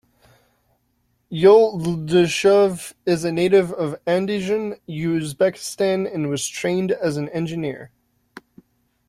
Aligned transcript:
Yo'ldoshev 1.31 2.95
is 3.05 3.23
a 3.23 3.31
native 3.31 3.71
of 3.71 4.03
Andijan, 4.05 4.79
Uzbekistan 4.89 6.11
and 6.11 6.27
was 6.27 6.47
trained 6.47 6.91
as 6.91 7.17
an 7.17 7.29
engineer. 7.29 7.91